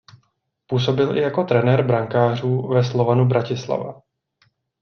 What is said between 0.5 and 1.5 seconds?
Působil i jako